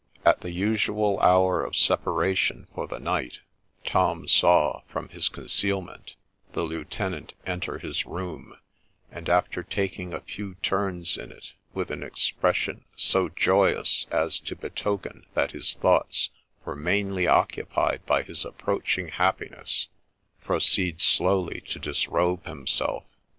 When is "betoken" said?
14.55-15.27